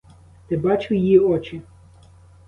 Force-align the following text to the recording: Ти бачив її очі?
Ти 0.47 0.57
бачив 0.57 0.97
її 0.97 1.19
очі? 1.19 1.61